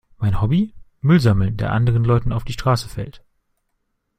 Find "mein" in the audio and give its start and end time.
0.17-0.41